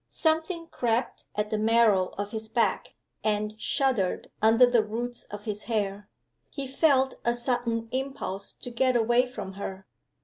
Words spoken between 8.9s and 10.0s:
away from her.